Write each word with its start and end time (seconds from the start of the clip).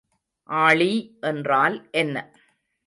ஆளி 0.49 0.91
என்றால் 1.21 1.77
என்ன? 1.93 2.17